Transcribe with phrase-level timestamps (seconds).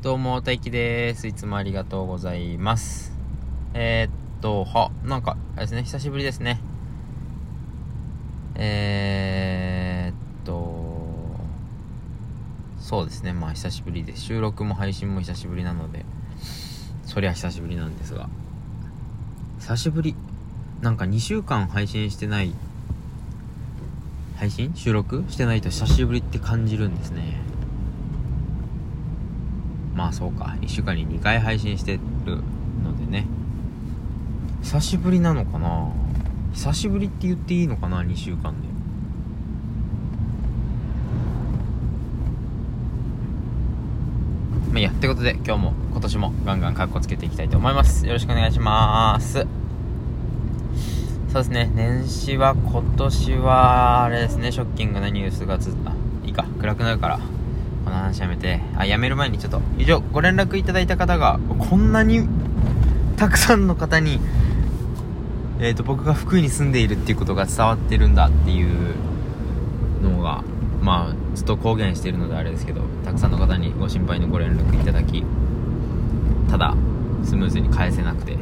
[0.00, 1.26] どうも、大輝です。
[1.26, 3.12] いつもありがとうございます。
[3.74, 6.60] えー、っと、は、なんか、あれですね、久しぶりですね。
[8.54, 11.34] えー、っと、
[12.78, 14.22] そうですね、まあ久しぶりです。
[14.22, 16.04] 収録も配信も久しぶりなので、
[17.04, 18.28] そりゃ久しぶりなんですが、
[19.58, 20.14] 久しぶり、
[20.80, 22.54] なんか2週間配信してない、
[24.36, 24.72] 配信？
[24.76, 25.24] 収録？
[25.28, 27.57] してないと久しぶりって感じるんですね。
[29.98, 30.56] まあそうか。
[30.60, 32.36] 1週間に2回配信してる
[32.84, 33.26] のでね。
[34.62, 35.88] 久しぶりなのかな。
[36.54, 38.68] 久しぶりって言っていいのかな2週間で。
[44.70, 44.92] まあいいや。
[44.92, 48.06] ってことで今日も今年もガンガンカッコつけていきたいと思います。
[48.06, 49.32] よろしくお願いします。
[51.32, 51.72] そうですね。
[51.74, 54.52] 年始は今年はあれですね。
[54.52, 55.92] ショッキングなニュースがずあ
[56.24, 56.44] いいか。
[56.60, 57.37] 暗くなるから。
[57.88, 62.28] この話やめて、あ、やめる前にちょっと、以上、ご連絡いただいた方が、こんなに、
[63.16, 64.20] たくさんの方に、
[65.58, 68.94] え、ー、と、僕が福井に住んでいるっていうことが伝わってるんだっていう
[70.02, 70.44] のが、
[70.82, 75.24] まあ、ずっと公言してるのであれですけど、たくさんの方にご心配のご連絡いただき、
[76.50, 76.74] ただ、
[77.24, 78.36] スムーズに返せなくて、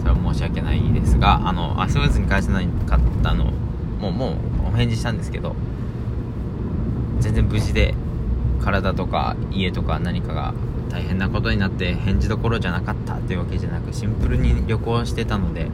[0.00, 3.46] それは申し訳ないですが、あの、あスムーズに返せなかったの、
[3.98, 4.34] もう、もう、
[4.68, 5.56] お返事したんですけど、
[7.20, 7.94] 全然無事で、
[8.60, 10.54] 体とか家とか何かが
[10.90, 15.68] 大変なことになって返事どころじゃなかったというわけじゃなくシンプルに旅行してたので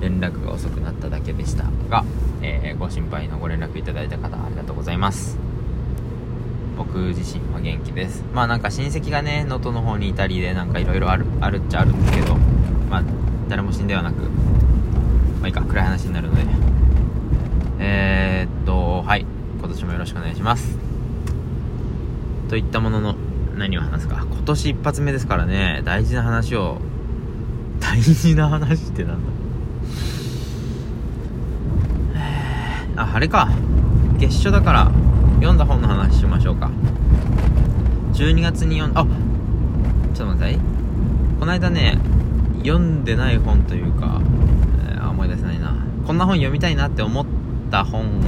[0.00, 1.64] 連絡が遅くなっただけでした。
[1.88, 2.04] が、
[2.42, 5.38] えー、ご心配のご連絡いただいた方ありがとうございます。
[6.76, 8.24] 僕自身は元気です。
[8.32, 12.36] まあなんか親戚がね能登の方にいたりでなんかいろいろあるあるっちゃあるんですけど
[12.88, 13.02] まあ
[13.48, 14.22] 誰も死んではなく
[15.40, 16.42] まあいいか暗い話になるので。
[17.80, 19.26] えー、っとはい。
[19.58, 20.87] 今年もよろしくお願いします。
[22.48, 23.14] といったものの
[23.56, 24.24] 何を話すか。
[24.30, 25.82] 今年一発目ですからね。
[25.84, 26.78] 大事な話を。
[27.80, 29.32] 大事な話ってなんだ。
[33.02, 33.48] ああれか。
[34.18, 34.90] 月初だから
[35.36, 36.70] 読んだ本の話しましょうか。
[38.14, 39.04] 12月に読んあ
[40.14, 40.60] ちょっと待って。
[41.38, 41.98] この間ね
[42.58, 44.20] 読んでない本というか、
[44.90, 45.76] えー、思い出せないな。
[46.06, 47.26] こんな本読みたいなって思っ
[47.70, 48.22] た本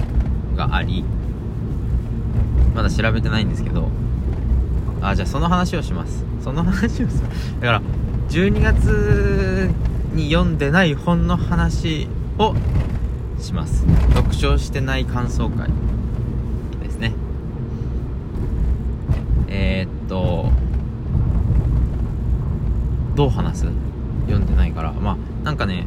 [0.55, 1.05] があり
[2.75, 3.89] まだ調べてないんですけど
[5.03, 6.25] あじゃあその話をします。
[6.43, 7.23] その話をす。
[7.61, 7.83] だから
[8.29, 9.71] 12月
[10.15, 12.55] に読んでない本の話を
[13.39, 13.85] します。
[14.15, 15.69] 読書してない感想会。
[16.83, 17.13] ですね。
[19.49, 20.51] えー、っと
[23.15, 23.67] どう話す？
[24.27, 24.93] 読んでないから。
[24.93, 25.87] まあなんかね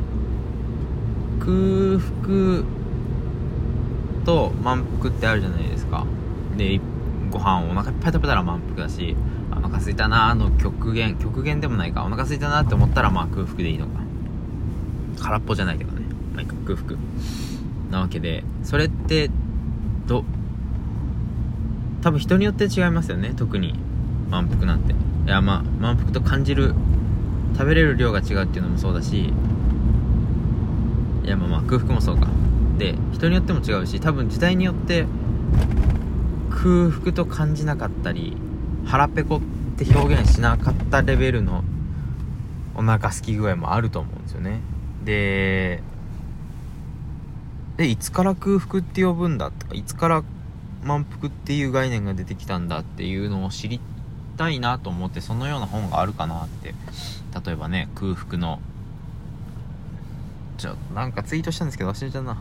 [1.39, 2.63] 空腹
[4.25, 6.05] と満腹ってあるじゃないですか。
[6.57, 6.81] で一
[7.33, 9.15] ご飯をお腹いっぱい食べたら満腹だし
[9.51, 14.03] お腹空いたなーの極限極限でもないかお腹空いたなって思ったらまあ空腹でいいのか。
[15.19, 16.05] 空っぽじゃないけどね。
[16.33, 16.95] まあいいか空腹。
[17.89, 19.31] なわけでそれって
[20.05, 20.23] ど
[22.01, 23.73] 多分人によって違いますよね特に。
[24.29, 24.93] 満腹なんて。
[24.93, 24.95] い
[25.27, 26.75] やまあ満腹と感じる
[27.53, 29.33] 食べれる量が違うっていうのもそうだし
[31.23, 32.27] いやまあまあ空腹もそうか。
[32.77, 35.05] で人によっても違うし多分時代によって
[36.53, 38.37] 空腹と感じなかったり
[38.85, 39.41] 腹ペコっ
[39.77, 41.63] て表現しなかったレベルの
[42.75, 44.59] お腹すき具合もあると思うんですよね。
[45.03, 45.83] で
[47.77, 50.23] でいつから空腹って呼ぶんだとかいつから
[50.83, 53.81] 満腹っていう概念が出てきたんだっていうのを知り
[54.37, 56.75] たいなと思ってそのような本があるかなって。
[57.45, 58.59] 例えばね空腹の
[60.57, 62.39] ちょなんかツイートしたんですけど忘れちゃうな。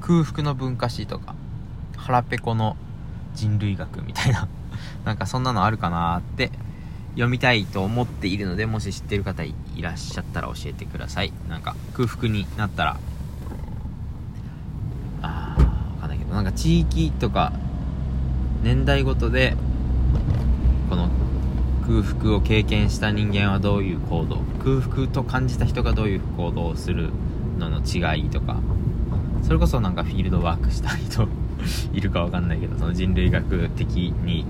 [0.00, 1.34] 空腹の文化史とか
[1.96, 2.78] 腹ペコの
[3.34, 4.48] 人類学みたいな。
[5.04, 6.50] なんかそんなのあるかなって
[7.12, 11.32] 読みたいと思っているのでもし知ってる方いらっしゃったら教えてください。
[11.48, 12.96] なんか空腹になったら。
[15.22, 15.68] あーわ
[16.00, 16.34] かんないけど。
[16.34, 17.52] なんか地域とか
[18.62, 19.56] 年代ごとで
[20.88, 21.08] この
[21.86, 27.10] 空腹を経験した人間はどういう行動空腹と感じた人がどういう行動をする
[27.58, 28.58] のの違いとか
[29.42, 31.26] それこそなんかフィールドワークした人
[31.92, 34.44] いるかわかんないけどその人類学的に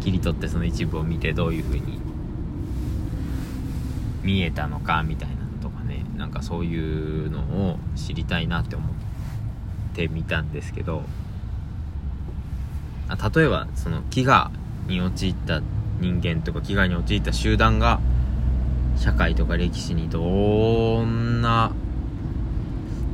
[0.00, 2.00] 切り取ってその一部を見てどういう風に
[4.22, 8.88] 見えたのかみたいなのとかねなんかそういうのを知りたいなって思っ
[9.94, 11.02] てみたんですけど
[13.34, 14.50] 例えばその飢餓
[14.86, 15.60] に陥った
[16.00, 18.00] 人間とか飢餓に陥った集団が
[18.96, 20.20] 社会とか歴史にど
[21.04, 21.72] んな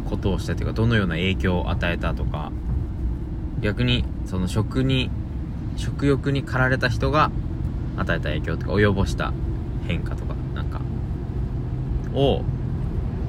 [0.08, 2.52] ことをしたというかどのような影響を与えたとか
[3.61, 5.11] 逆にその食に
[5.76, 7.31] 食欲に駆られた人が
[7.97, 9.32] 与えた影響とか及ぼした
[9.87, 10.81] 変化とかなんか
[12.14, 12.43] を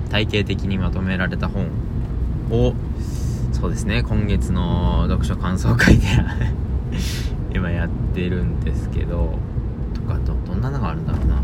[0.09, 1.67] 体系的にまとめられた本
[2.51, 2.73] を
[3.53, 6.07] そうですね今月の読書感想会で
[7.53, 9.37] 今やってるんですけど
[9.93, 11.41] とかどどんなのがあるんだろうな、ま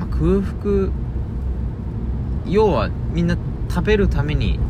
[0.00, 0.90] あ、空腹
[2.46, 3.36] 要はみんな
[3.68, 4.60] 食べるために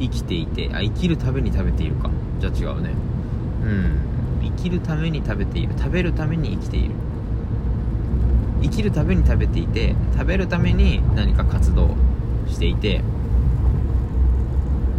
[0.00, 2.10] 生きていてあ生きるために食べているか。
[2.40, 2.90] じゃあ違うね。
[3.64, 4.50] うん。
[4.56, 5.74] 生きるために食べている。
[5.78, 6.94] 食べるために生きている。
[8.62, 11.94] 生きるために食べていて食べるために何か活動
[12.48, 13.02] していて。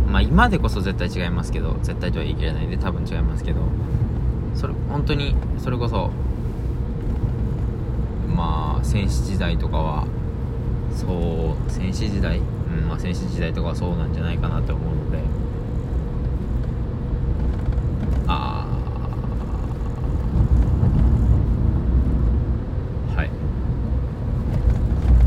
[0.09, 3.61] まあ今でこそ絶対違いますけど絶対とは言い切れないんで多分違いますけど。
[4.55, 6.11] それ本当にそれこそ
[8.27, 10.07] まあ戦士時代とかは
[10.95, 15.19] そう戦士時代うんまあ戦士時代とかはそうなんじゃないかなと思うので
[18.27, 18.67] あ
[23.15, 23.29] あはい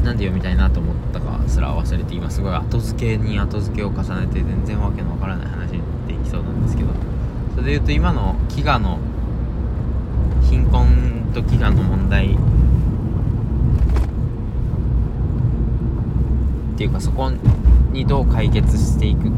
[0.04, 6.90] なんで読みたいなと思ったかすら忘れて今すごい後付けに後付けを重ねて全然わけのわからない話にできそうなんですけど。
[7.54, 8.98] それで言うと今の飢餓の
[10.42, 12.34] 貧困と飢餓の問題。
[16.74, 17.30] っていうかそこ
[17.92, 19.30] にどう解決していく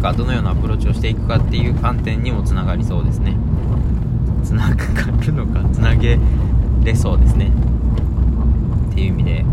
[0.00, 3.36] かどのようなアプローチをしていくかっていう観点にもつながりそうですね。
[4.44, 4.76] つなが
[5.26, 6.18] るのかつなげ
[6.84, 7.50] れそうですね。
[8.92, 9.44] っていう意味で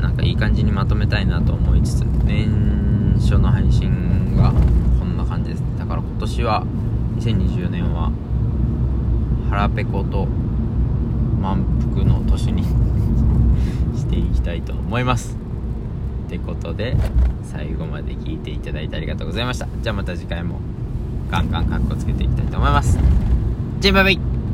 [0.00, 4.52] なんかいい感じにまとめたいなと思いつつ年初の配信が
[4.98, 5.62] こんな感じです。
[5.78, 6.64] だから今年は
[7.16, 8.12] 2024年は
[9.50, 10.26] 腹ペコと
[11.40, 12.64] 満腹の年に
[13.96, 15.36] していきたいと思います。
[16.26, 16.96] ってことで
[17.42, 19.66] 最後まで聞いていただいてありがとうございました。
[19.82, 20.60] じゃあまた次回も
[21.30, 22.98] ガンガンカッコつけていきたいと思います。
[23.80, 24.35] じゃあバイバイ。